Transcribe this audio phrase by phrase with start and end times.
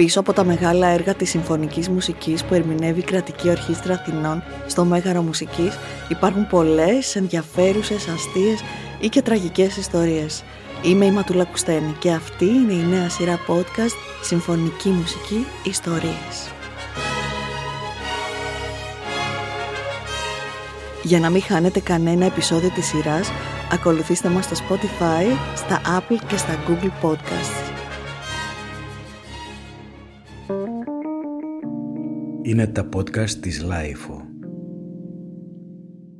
[0.00, 4.84] Πίσω από τα μεγάλα έργα της συμφωνικής μουσικής που ερμηνεύει η Κρατική Ορχήστρα Αθηνών στο
[4.84, 5.78] Μέγαρο Μουσικής
[6.08, 8.60] υπάρχουν πολλές ενδιαφέρουσες, αστείες
[9.00, 10.44] ή και τραγικές ιστορίες.
[10.82, 16.52] Είμαι η Ματούλα Κουστένη και αυτή είναι η νέα σειρά podcast Συμφωνική Μουσική Ιστορίες.
[21.02, 23.30] Για να μην χάνετε κανένα επεισόδιο της σειράς,
[23.72, 27.69] ακολουθήστε μας στο Spotify, στα Apple και στα Google Podcasts.
[32.50, 34.22] Είναι τα podcast της LiFO.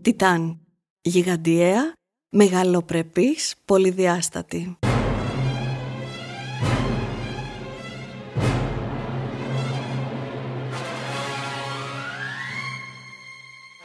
[0.03, 0.61] Τιτάν.
[1.01, 1.93] Γιγαντιαία,
[2.29, 4.79] μεγαλοπρεπής, πολυδιάστατη.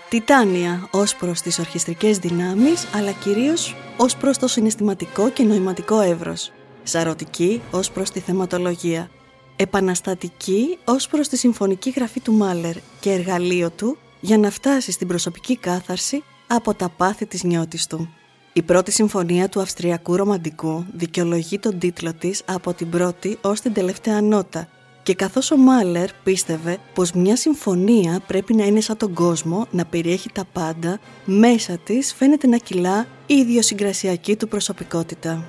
[0.10, 6.52] Τιτάνια ως προς τις ορχηστρικές δυνάμεις, αλλά κυρίως ως προς το συναισθηματικό και νοηματικό εύρος.
[6.84, 9.10] Σαρωτική ως προς τη θεματολογία.
[9.56, 15.08] Επαναστατική ως προς τη συμφωνική γραφή του Μάλερ και εργαλείο του για να φτάσει στην
[15.08, 18.10] προσωπική κάθαρση από τα πάθη της νιώτης του.
[18.54, 23.74] Η πρώτη συμφωνία του Αυστριακού Ρομαντικού δικαιολογεί τον τίτλο της από την πρώτη ως την
[23.74, 24.68] τελευταία νότα
[25.04, 29.86] και καθώς ο Μάλερ πίστευε πως μια συμφωνία πρέπει να είναι σαν τον κόσμο, να
[29.86, 35.46] περιέχει τα πάντα, μέσα της φαίνεται να κυλά η ιδιοσυγκρασιακή του προσωπικότητα.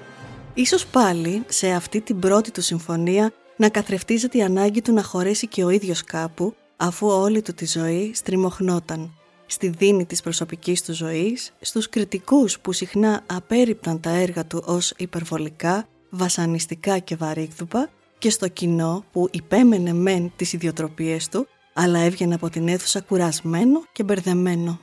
[0.54, 5.46] Ίσως πάλι σε αυτή την πρώτη του συμφωνία να καθρεφτίζεται η ανάγκη του να χωρέσει
[5.46, 9.14] και ο ίδιος κάπου, αφού όλη του τη ζωή στριμωχνόταν.
[9.46, 14.94] Στη δίνη της προσωπικής του ζωής, στους κριτικούς που συχνά απέρριπταν τα έργα του ως
[14.96, 22.34] υπερβολικά, βασανιστικά και βαρύγδουπα και στο κοινό που υπέμενε μεν τις ιδιοτροπίες του, αλλά έβγαινε
[22.34, 24.80] από την αίθουσα κουρασμένο και μπερδεμένο.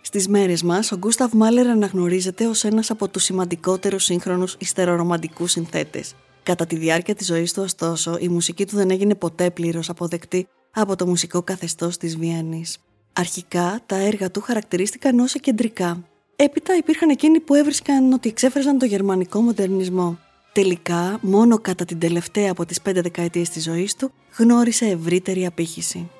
[0.00, 6.14] Στις μέρες μας, ο Γκούσταβ Μάλερ αναγνωρίζεται ως ένας από τους σημαντικότερους σύγχρονους ιστερορομαντικούς συνθέτες.
[6.44, 10.46] Κατά τη διάρκεια της ζωής του, ωστόσο, η μουσική του δεν έγινε ποτέ πλήρως αποδεκτή
[10.70, 12.78] από το μουσικό καθεστώς της Βιέννης.
[13.12, 16.04] Αρχικά, τα έργα του χαρακτηρίστηκαν ως κεντρικά.
[16.36, 20.18] Έπειτα υπήρχαν εκείνοι που έβρισκαν ότι εξέφραζαν το γερμανικό μοντερνισμό.
[20.52, 26.10] Τελικά, μόνο κατά την τελευταία από τις πέντε δεκαετίες της ζωής του, γνώρισε ευρύτερη απήχηση.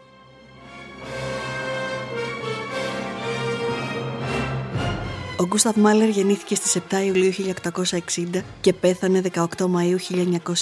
[5.44, 9.96] Ο Γκούσταβ Μάλερ γεννήθηκε στις 7 Ιουλίου 1860 και πέθανε 18 Μαΐου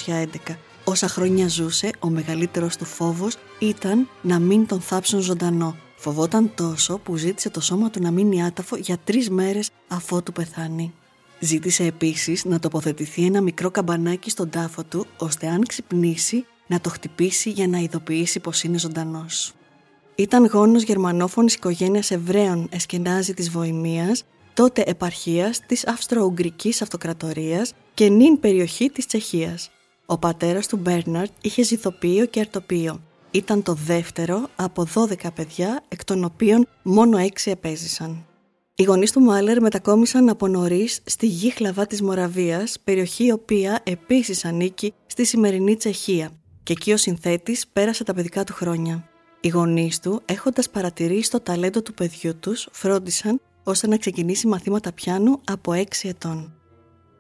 [0.06, 0.56] 1911.
[0.84, 5.76] Όσα χρόνια ζούσε, ο μεγαλύτερος του φόβος ήταν να μην τον θάψουν ζωντανό.
[5.96, 10.92] Φοβόταν τόσο που ζήτησε το σώμα του να μείνει άταφο για τρεις μέρες αφότου πεθάνει.
[11.38, 16.90] Ζήτησε επίσης να τοποθετηθεί ένα μικρό καμπανάκι στον τάφο του, ώστε αν ξυπνήσει να το
[16.90, 19.52] χτυπήσει για να ειδοποιήσει πως είναι ζωντανός.
[20.14, 24.24] Ήταν γόνος γερμανόφωνης οικογένειας Εβραίων εσκενάζει της Βοημίας,
[24.54, 29.70] τότε επαρχίας της Αυστρο-Ουγγρικής Αυτοκρατορίας και νυν περιοχή της Τσεχίας.
[30.06, 33.00] Ο πατέρας του Μπέρναρτ είχε ζηθοποιείο και αρτοπείο.
[33.30, 38.26] Ήταν το δεύτερο από 12 παιδιά, εκ των οποίων μόνο 6 επέζησαν.
[38.74, 43.80] Οι γονείς του Μάλερ μετακόμισαν από νωρίς στη γη χλαβά της Μοραβίας, περιοχή η οποία
[43.84, 46.30] επίσης ανήκει στη σημερινή Τσεχία,
[46.62, 49.08] και εκεί ο συνθέτης πέρασε τα παιδικά του χρόνια.
[49.40, 54.92] Οι γονείς του, έχοντας παρατηρήσει το ταλέντο του παιδιού τους, φρόντισαν ώστε να ξεκινήσει μαθήματα
[54.92, 56.54] πιάνου από 6 ετών.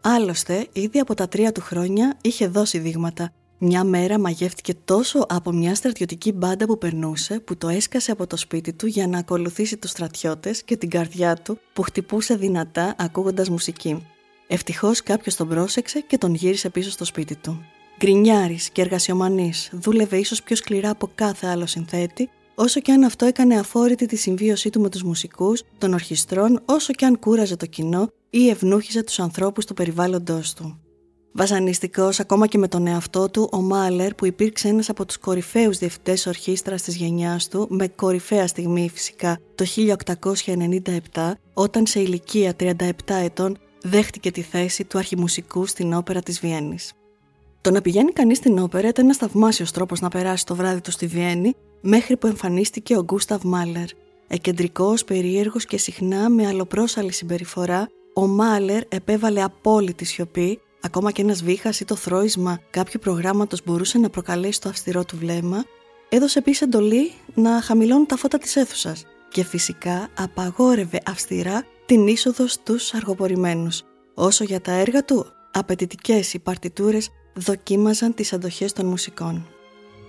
[0.00, 3.32] Άλλωστε, ήδη από τα τρία του χρόνια είχε δώσει δείγματα
[3.64, 8.36] μια μέρα μαγεύτηκε τόσο από μια στρατιωτική μπάντα που περνούσε που το έσκασε από το
[8.36, 13.48] σπίτι του για να ακολουθήσει τους στρατιώτες και την καρδιά του που χτυπούσε δυνατά ακούγοντας
[13.48, 14.06] μουσική.
[14.46, 17.64] Ευτυχώς κάποιος τον πρόσεξε και τον γύρισε πίσω στο σπίτι του.
[17.98, 23.26] Γκρινιάρης και εργασιομανής, δούλευε ίσως πιο σκληρά από κάθε άλλο συνθέτη, όσο και αν αυτό
[23.26, 27.66] έκανε αφόρητη τη συμβίωσή του με τους μουσικούς, των ορχηστρών, όσο και αν κούραζε το
[27.66, 30.82] κοινό ή ευνούχιζε τους ανθρώπους του περιβάλλοντό του.
[31.32, 35.78] Βασανιστικός ακόμα και με τον εαυτό του, ο Μάλερ, που υπήρξε ένας από τους κορυφαίους
[35.78, 42.90] διευθυντές ορχήστρας της γενιάς του, με κορυφαία στιγμή φυσικά το 1897, όταν σε ηλικία 37
[43.06, 46.92] ετών δέχτηκε τη θέση του αρχιμουσικού στην όπερα της Βιέννης.
[47.60, 50.90] Το να πηγαίνει κανείς στην όπερα ήταν ένας θαυμάσιος τρόπος να περάσει το βράδυ του
[50.90, 53.86] στη Βιέννη, μέχρι που εμφανίστηκε ο Γκούσταβ Μάλερ.
[54.28, 61.42] Εκεντρικός, περίεργος και συχνά με αλλοπρόσαλη συμπεριφορά, ο Μάλερ επέβαλε απόλυτη σιωπή Ακόμα και ένας
[61.42, 65.64] βήχας ή το θρόισμα κάποιου προγράμματος μπορούσε να προκαλέσει το αυστηρό του βλέμμα,
[66.08, 72.46] έδωσε επίσης εντολή να χαμηλώνουν τα φώτα της αίθουσας και φυσικά απαγόρευε αυστηρά την είσοδο
[72.46, 73.82] στους αργοπορημένους.
[74.14, 76.98] Όσο για τα έργα του, απαιτητικές οι παρτιτούρε
[77.34, 79.46] δοκίμαζαν τις αντοχές των μουσικών.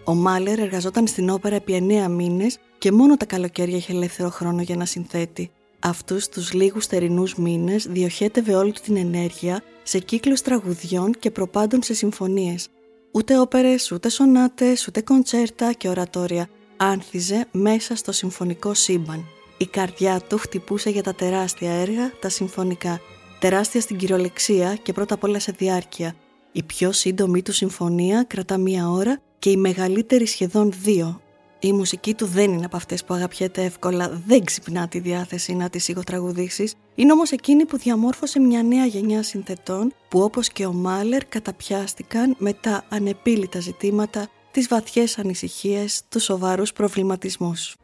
[0.06, 4.62] Ο Μάλερ εργαζόταν στην όπερα επί 9 μήνες και μόνο τα καλοκαίρια είχε ελεύθερο χρόνο
[4.62, 5.52] για να συνθέτει.
[5.80, 11.84] Αυτούς τους λίγους θερινούς μήνες διοχέτευε όλη του την ενέργεια σε κύκλους τραγουδιών και προπάντων
[11.84, 12.68] σε συμφωνίες.
[13.12, 16.50] Ούτε όπερες, ούτε σονάτες, ούτε κοντσέρτα και ορατόρια.
[16.78, 19.26] Άνθιζε μέσα στο συμφωνικό σύμπαν.
[19.58, 23.00] Η καρδιά του χτυπούσε για τα τεράστια έργα, τα συμφωνικά.
[23.40, 26.16] Τεράστια στην κυριολεξία και πρώτα απ' όλα σε διάρκεια.
[26.52, 31.22] Η πιο σύντομη του συμφωνία κρατά μία ώρα και η μεγαλύτερη σχεδόν δύο.
[31.60, 35.70] Η μουσική του δεν είναι από αυτές που αγαπιέται εύκολα, δεν ξυπνά τη διάθεση να
[35.70, 36.74] τις ηγοτραγουδήσεις.
[36.96, 42.36] Είναι όμως εκείνη που διαμόρφωσε μια νέα γενιά συνθετών που όπως και ο Μάλερ καταπιάστηκαν
[42.38, 47.76] με τα ανεπίλητα ζητήματα, τις βαθιές ανησυχίες, τους σοβαρούς προβληματισμούς.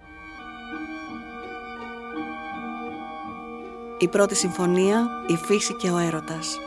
[4.00, 6.60] Η πρώτη συμφωνία, η φύση και ο έρωτας.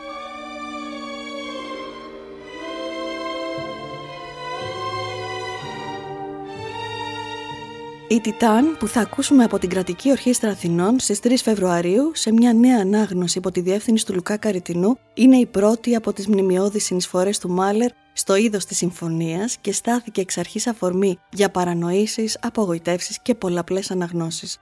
[8.13, 12.53] Η Τιτάν που θα ακούσουμε από την Κρατική Ορχήστρα Αθηνών στις 3 Φεβρουαρίου σε μια
[12.53, 17.39] νέα ανάγνωση υπό τη διεύθυνση του Λουκά Καριτινού είναι η πρώτη από τις μνημειώδεις συνεισφορές
[17.39, 23.35] του Μάλερ στο είδος της συμφωνίας και στάθηκε εξ αρχής αφορμή για παρανοήσεις, απογοητεύσεις και
[23.35, 24.57] πολλαπλές αναγνώσεις.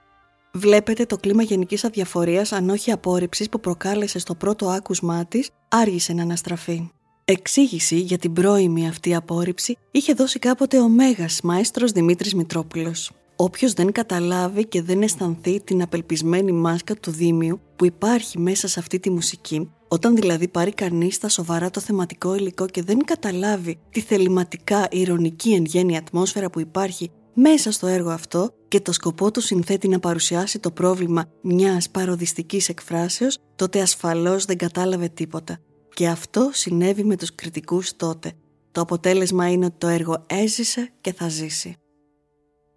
[0.52, 6.12] Βλέπετε το κλίμα γενικής αδιαφορίας αν όχι απόρριψης που προκάλεσε στο πρώτο άκουσμά της άργησε
[6.12, 6.90] να αναστραφεί.
[7.24, 13.10] Εξήγηση για την πρώιμη αυτή απόρριψη είχε δώσει κάποτε ο Μέγας Μαέστρος Δημήτρης Μητρόπουλος.
[13.36, 18.78] Όποιος δεν καταλάβει και δεν αισθανθεί την απελπισμένη μάσκα του Δήμιου που υπάρχει μέσα σε
[18.80, 23.78] αυτή τη μουσική, όταν δηλαδή πάρει κανείς στα σοβαρά το θεματικό υλικό και δεν καταλάβει
[23.90, 29.30] τη θεληματικά ηρωνική εν γέννη ατμόσφαιρα που υπάρχει μέσα στο έργο αυτό και το σκοπό
[29.30, 35.58] του συνθέτει να παρουσιάσει το πρόβλημα μιας παροδιστικής εκφράσεως, τότε ασφαλώς δεν κατάλαβε τίποτα.
[35.94, 38.32] Και αυτό συνέβη με τους κριτικούς τότε.
[38.72, 41.76] Το αποτέλεσμα είναι ότι το έργο έζησε και θα ζήσει.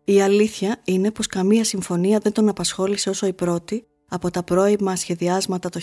[0.08, 4.96] Η αλήθεια είναι πως καμία συμφωνία δεν τον απασχόλησε όσο η πρώτη από τα πρώιμα
[4.96, 5.80] σχεδιάσματα το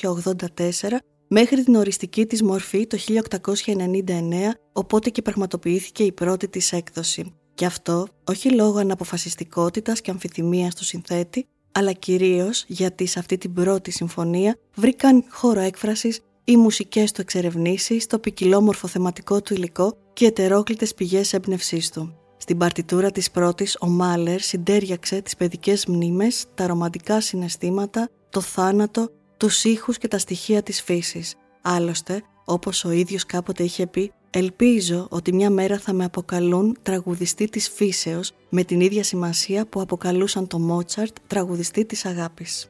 [0.00, 0.96] 1884
[1.28, 2.98] μέχρι την οριστική της μορφή το
[3.64, 3.72] 1899
[4.72, 7.34] οπότε και πραγματοποιήθηκε η πρώτη της έκδοση.
[7.54, 13.52] Και αυτό όχι λόγω αναποφασιστικότητας και αμφιθυμίας του συνθέτη αλλά κυρίως γιατί σε αυτή την
[13.52, 20.26] πρώτη συμφωνία βρήκαν χώρο έκφρασης οι μουσικές του εξερευνήσεις, το ποικιλόμορφο θεματικό του υλικό και
[20.26, 22.23] ετερόκλητες πηγές έμπνευσής του.
[22.44, 29.08] Στην παρτιτούρα της πρώτης, ο Μάλερ συντέριαξε τις παιδικές μνήμες, τα ρομαντικά συναισθήματα, το θάνατο,
[29.36, 31.34] τους ήχους και τα στοιχεία της φύσης.
[31.62, 37.48] Άλλωστε, όπως ο ίδιος κάποτε είχε πει, ελπίζω ότι μια μέρα θα με αποκαλούν τραγουδιστή
[37.48, 42.68] της φύσεως με την ίδια σημασία που αποκαλούσαν το Μότσαρτ τραγουδιστή της αγάπης.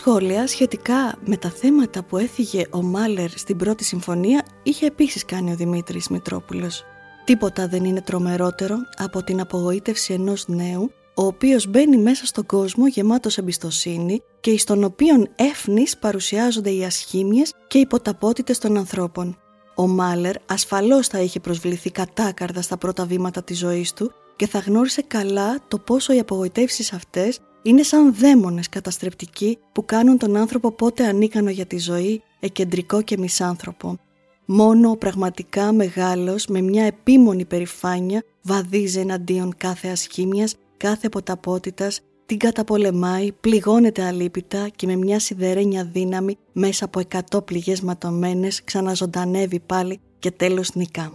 [0.00, 5.52] Σχόλια σχετικά με τα θέματα που έφυγε ο Μάλερ στην πρώτη συμφωνία είχε επίσης κάνει
[5.52, 6.84] ο Δημήτρης Μητρόπουλος.
[7.24, 12.86] Τίποτα δεν είναι τρομερότερο από την απογοήτευση ενός νέου ο οποίος μπαίνει μέσα στον κόσμο
[12.86, 19.38] γεμάτος εμπιστοσύνη και εις τον οποίον έφνης παρουσιάζονται οι ασχήμιες και οι ποταπότητες των ανθρώπων.
[19.74, 24.58] Ο Μάλερ ασφαλώς θα είχε προσβληθεί κατάκαρδα στα πρώτα βήματα της ζωής του και θα
[24.58, 30.72] γνώρισε καλά το πόσο οι απογοητεύσεις αυτές είναι σαν δαίμονες καταστρεπτικοί που κάνουν τον άνθρωπο
[30.72, 33.98] πότε ανίκανο για τη ζωή, εκεντρικό και μισάνθρωπο.
[34.44, 42.38] Μόνο ο πραγματικά μεγάλος με μια επίμονη περηφάνεια βαδίζει εναντίον κάθε ασχήμιας, κάθε ποταπότητας, την
[42.38, 50.00] καταπολεμάει, πληγώνεται αλίπητα και με μια σιδερένια δύναμη μέσα από εκατό πληγές ματωμένες ξαναζωντανεύει πάλι
[50.18, 51.12] και τέλος νικά.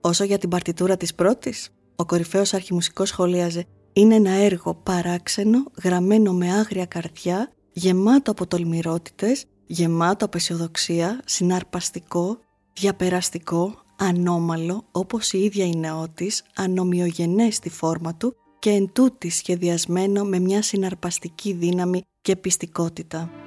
[0.00, 6.32] Όσο για την παρτιτούρα της πρώτης, ο κορυφαίος αρχιμουσικός σχολίαζε είναι ένα έργο παράξενο, γραμμένο
[6.32, 12.38] με άγρια καρδιά, γεμάτο από τολμηρότητες, γεμάτο από αισιοδοξία, συναρπαστικό,
[12.72, 18.92] διαπεραστικό, ανώμαλο, όπως η ίδια η νεότης, ανομοιογενές στη φόρμα του και εν
[19.28, 23.41] σχεδιασμένο με μια συναρπαστική δύναμη και πιστικότητα.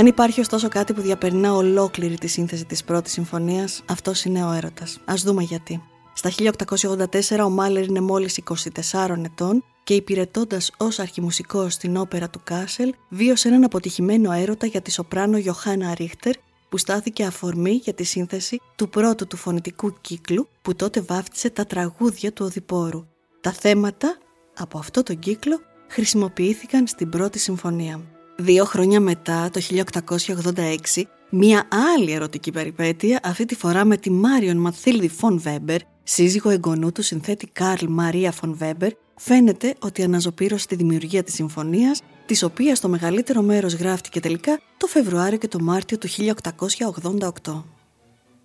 [0.00, 4.52] Αν υπάρχει ωστόσο κάτι που διαπερνά ολόκληρη τη σύνθεση της πρώτης συμφωνίας, αυτός είναι ο
[4.52, 5.00] έρωτας.
[5.04, 5.82] Ας δούμε γιατί.
[6.12, 12.40] Στα 1884 ο Μάλερ είναι μόλις 24 ετών και υπηρετώντας ως αρχιμουσικός στην όπερα του
[12.44, 16.34] Κάσελ βίωσε έναν αποτυχημένο έρωτα για τη σοπράνο Γιωχάννα Ρίχτερ
[16.68, 21.64] που στάθηκε αφορμή για τη σύνθεση του πρώτου του φωνητικού κύκλου που τότε βάφτισε τα
[21.64, 23.06] τραγούδια του Οδοιπόρου.
[23.40, 24.18] Τα θέματα
[24.56, 28.19] από αυτό τον κύκλο χρησιμοποιήθηκαν στην πρώτη συμφωνία.
[28.40, 29.60] Δύο χρόνια μετά, το
[30.94, 36.50] 1886, μία άλλη ερωτική περιπέτεια, αυτή τη φορά με τη Μάριον Μαθίλδη Φον Βέμπερ, σύζυγο
[36.50, 42.42] εγγονού του συνθέτη Καρλ Μαρία Φον Βέμπερ, φαίνεται ότι αναζωπήρωσε τη δημιουργία της συμφωνίας, της
[42.42, 47.64] οποίας το μεγαλύτερο μέρος γράφτηκε τελικά το Φεβρουάριο και το Μάρτιο του 1888.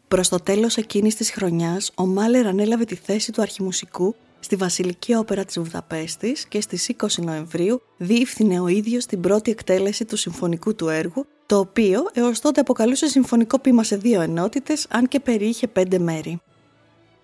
[0.07, 5.15] Προς το τέλος εκείνης της χρονιάς, ο Μάλερ ανέλαβε τη θέση του αρχιμουσικού στη Βασιλική
[5.15, 10.75] Όπερα της Βουδαπέστης και στις 20 Νοεμβρίου διεύθυνε ο ίδιος την πρώτη εκτέλεση του συμφωνικού
[10.75, 15.68] του έργου, το οποίο έως τότε αποκαλούσε συμφωνικό πείμα σε δύο ενότητες, αν και περιείχε
[15.68, 16.39] πέντε μέρη.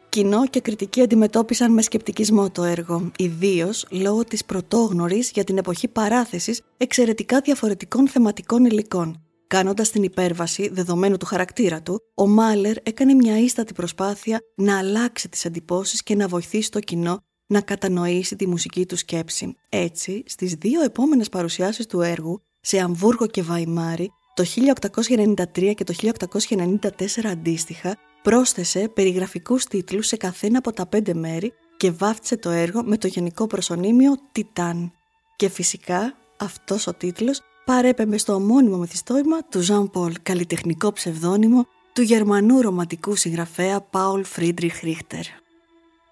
[0.10, 5.88] Κοινό και κριτικοί αντιμετώπισαν με σκεπτικισμό το έργο, ιδίως λόγω της πρωτόγνωρης για την εποχή
[5.88, 13.14] παράθεσης εξαιρετικά διαφορετικών θεματικών υλικών, Κάνοντας την υπέρβαση δεδομένου του χαρακτήρα του, ο Μάλερ έκανε
[13.14, 18.48] μια ίστατη προσπάθεια να αλλάξει τις εντυπώσεις και να βοηθήσει το κοινό να κατανοήσει τη
[18.48, 19.56] μουσική του σκέψη.
[19.70, 25.94] Έτσι, στις δύο επόμενες παρουσιάσεις του έργου, σε Αμβούργο και Βαϊμάρι, το 1893 και το
[25.94, 32.84] 1894 αντίστοιχα, πρόσθεσε περιγραφικούς τίτλους σε καθένα από τα πέντε μέρη και βάφτισε το έργο
[32.84, 34.92] με το γενικό προσωνύμιο «Τιτάν».
[35.36, 42.02] Και φυσικά αυτός ο τίτλος παρέπεμπε στο ομώνυμο μυθιστόρημα του Ζαν Πολ, καλλιτεχνικό ψευδόνυμο του
[42.02, 45.24] γερμανού ρομαντικού συγγραφέα Πάουλ Φρίντριχ Ρίχτερ.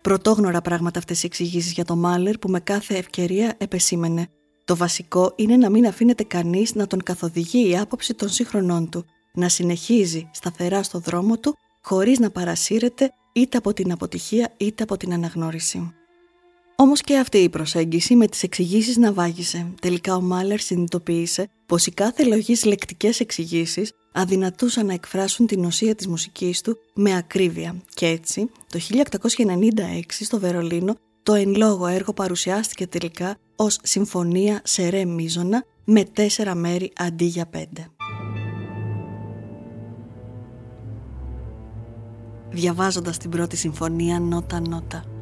[0.01, 4.27] Πρωτόγνωρα πράγματα αυτές οι εξηγήσεις για το Μάλερ που με κάθε ευκαιρία επεσήμενε.
[4.65, 9.05] Το βασικό είναι να μην αφήνεται κανείς να τον καθοδηγεί η άποψη των σύγχρονών του,
[9.33, 14.97] να συνεχίζει σταθερά στο δρόμο του χωρίς να παρασύρεται είτε από την αποτυχία είτε από
[14.97, 15.93] την αναγνώριση.
[16.81, 19.73] Όμως και αυτή η προσέγγιση με τις εξηγήσεις να βάγισε.
[19.81, 25.95] Τελικά ο Μάλερ συνειδητοποίησε πως οι κάθε λογής λεκτικές εξηγήσεις αδυνατούσαν να εκφράσουν την ουσία
[25.95, 27.75] της μουσικής του με ακρίβεια.
[27.93, 34.89] Και έτσι, το 1896 στο Βερολίνο, το εν λόγω έργο παρουσιάστηκε τελικά ως συμφωνία σε
[34.89, 37.87] ρε μίζωνα με τέσσερα μέρη αντί για πέντε.
[42.49, 45.18] Διαβάζοντας την πρώτη συμφωνία νότα-νότα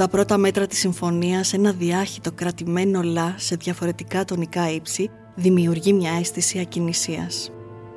[0.00, 6.12] Στα πρώτα μέτρα της συμφωνίας ένα διάχυτο κρατημένο λα σε διαφορετικά τονικά ύψη δημιουργεί μια
[6.20, 7.50] αίσθηση ακινησίας.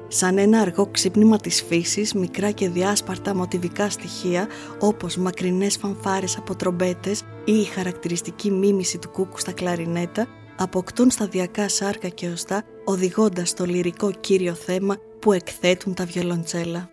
[0.08, 4.48] Σαν ένα αργό ξύπνημα της φύσης, μικρά και διάσπαρτα μοτιβικά στοιχεία
[4.80, 11.70] όπως μακρινές φανφάρες από τρομπέτες ή η χαρακτηριστική μίμηση του κούκου στα κλαρινέτα αποκτούν σταδιακά
[11.70, 16.93] σάρκα και οστά οδηγώντας το λυρικό κύριο θέμα που εκθέτουν τα βιολοντσέλα.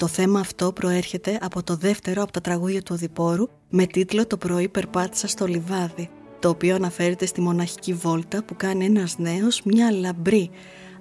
[0.00, 4.36] Το θέμα αυτό προέρχεται από το δεύτερο από τα τραγούδια του Οδυπόρου με τίτλο «Το
[4.36, 9.92] πρωί περπάτησα στο λιβάδι», το οποίο αναφέρεται στη μοναχική βόλτα που κάνει ένας νέος μια
[9.92, 10.50] λαμπρή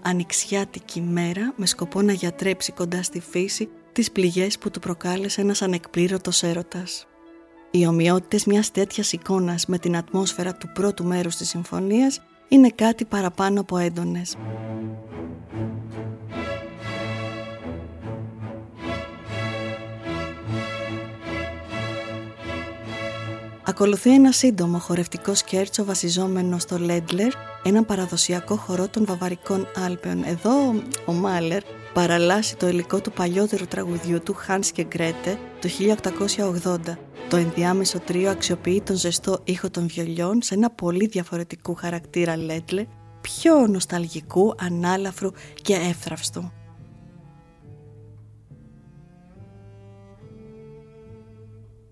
[0.01, 5.61] ανοιξιάτικη μέρα με σκοπό να γιατρέψει κοντά στη φύση τις πληγές που του προκάλεσε ένας
[5.61, 7.07] ανεκπλήρωτος έρωτας.
[7.71, 13.05] Οι ομοιότητες μιας τέτοιας εικόνας με την ατμόσφαιρα του πρώτου μέρους της συμφωνίας είναι κάτι
[13.05, 14.35] παραπάνω από έντονες.
[23.69, 27.31] Ακολουθεί ένα σύντομο χορευτικό σκέρτσο βασιζόμενο στο Λέντλερ,
[27.63, 30.23] έναν παραδοσιακό χορό των Βαβαρικών Άλπαιων.
[30.23, 30.51] Εδώ
[31.05, 31.61] ο Μάλερ
[31.93, 35.69] παραλάσει το υλικό του παλιότερου τραγουδιού του Hans και Γκρέτε το
[36.63, 36.77] 1880.
[37.29, 42.85] Το ενδιάμεσο τρίο αξιοποιεί τον ζεστό ήχο των βιολιών σε ένα πολύ διαφορετικού χαρακτήρα Λέντλερ,
[43.21, 46.51] πιο νοσταλγικού, ανάλαφρου και εύθραυστου.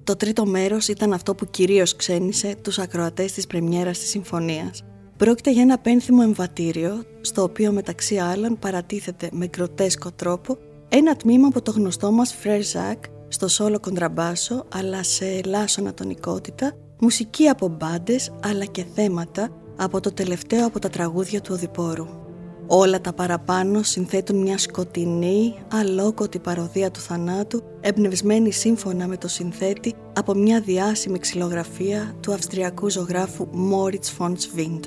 [0.07, 4.83] Το τρίτο μέρος ήταν αυτό που κυρίως ξένησε τους ακροατές της πρεμιέρας της συμφωνίας.
[5.17, 10.57] Πρόκειται για ένα πένθυμο εμβατήριο, στο οποίο μεταξύ άλλων παρατίθεται με γκροτέσκο τρόπο
[10.89, 17.47] ένα τμήμα από το γνωστό μας Ζακ στο σόλο κοντραμπάσο αλλά σε ελάσσονα τονικότητα, μουσική
[17.47, 22.26] από μπάντες αλλά και θέματα από το τελευταίο από τα τραγούδια του Οδυπόρου.
[22.69, 29.93] Όλα τα παραπάνω συνθέτουν μια σκοτεινή, αλόκοτη παροδία του θανάτου, εμπνευσμένη σύμφωνα με το συνθέτη
[30.13, 34.79] από μια διάσημη ξυλογραφία του αυστριακού ζωγράφου Moritz von Schwind.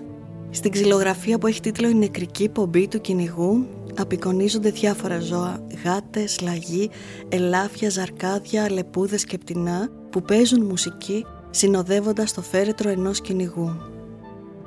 [0.50, 3.66] Στην ξυλογραφία που έχει τίτλο «Η νεκρική πομπή του κυνηγού»
[3.98, 6.90] απεικονίζονται διάφορα ζώα, γάτες, λαγί,
[7.28, 13.76] ελάφια, ζαρκάδια, λεπούδες και πτηνά που παίζουν μουσική συνοδεύοντας το φέρετρο ενός κυνηγού.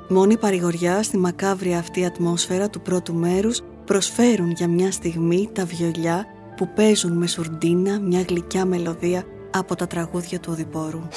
[0.08, 6.26] Μόνη παρηγοριά στη μακάβρια αυτή ατμόσφαιρα του πρώτου μέρους προσφέρουν για μια στιγμή τα βιολιά
[6.56, 11.08] που παίζουν με σουρντίνα μια γλυκιά μελωδία από τα τραγούδια του Οδυπόρου.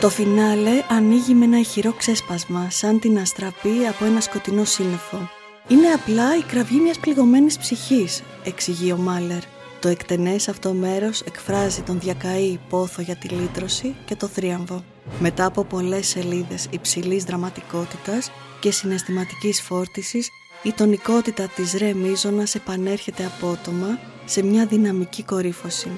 [0.00, 5.28] Το φινάλε ανοίγει με ένα ηχηρό ξέσπασμα σαν την αστραπή από ένα σκοτεινό σύννεφο.
[5.68, 9.61] Είναι απλά η κραυγή μιας πληγωμένης ψυχής, εξηγεί ο Μάλερ.
[9.82, 14.84] Το εκτενές αυτό μέρος εκφράζει τον διακαή πόθο για τη λύτρωση και το θρίαμβο.
[15.20, 20.28] Μετά από πολλές σελίδες υψηλής δραματικότητας και συναισθηματικής φόρτισης,
[20.62, 25.90] η τονικότητα της ρε μίζωνας επανέρχεται απότομα σε μια δυναμική κορύφωση.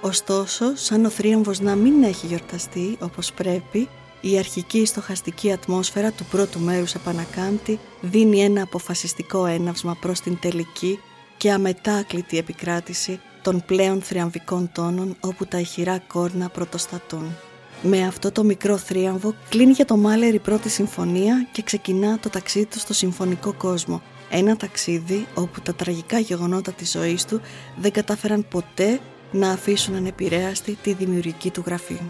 [0.00, 3.88] Ωστόσο, σαν ο θρίαμβος να μην έχει γιορταστεί όπως πρέπει,
[4.20, 10.98] η αρχική στοχαστική ατμόσφαιρα του πρώτου μέρους επανακάμπτει δίνει ένα αποφασιστικό έναυσμα προς την τελική
[11.44, 17.36] και αμετάκλητη επικράτηση των πλέον θριαμβικών τόνων όπου τα ηχηρά κόρνα πρωτοστατούν.
[17.82, 22.28] Με αυτό το μικρό θρίαμβο κλείνει για το Μάλερ η πρώτη συμφωνία και ξεκινά το
[22.28, 24.02] ταξίδι του στο συμφωνικό κόσμο.
[24.30, 27.40] Ένα ταξίδι όπου τα τραγικά γεγονότα της ζωής του
[27.76, 29.00] δεν κατάφεραν ποτέ
[29.32, 32.00] να αφήσουν ανεπηρέαστη τη δημιουργική του γραφή.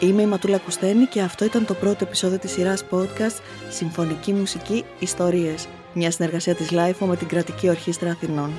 [0.00, 3.40] Είμαι η Ματούλα Κουστένη και αυτό ήταν το πρώτο επεισόδιο της σειράς podcast
[3.70, 8.52] Συμφωνική Μουσική Ιστορίες, μια συνεργασία της LIFO με την Κρατική Ορχήστρα Αθηνών.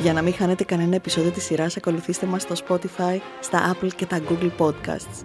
[0.00, 4.06] Για να μην χάνετε κανένα επεισόδιο της σειράς, ακολουθήστε μας στο Spotify, στα Apple και
[4.06, 5.24] τα Google Podcasts.